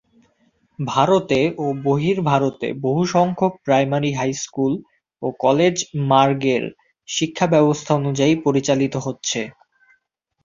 ভারতে 0.79 1.39
ও 1.57 1.75
বহির্ভারতে 1.83 2.67
বহুসংখ্যক 2.81 3.53
প্রাইমারি, 3.65 4.11
হাইস্কুল 4.13 4.73
ও 5.21 5.37
কলেজ 5.39 5.75
মার্গের 6.09 6.63
শিক্ষাব্যবস্থা 7.07 7.91
অনুযায়ী 7.95 8.33
পরিচালিত 8.45 8.93
হচ্ছে। 9.05 9.41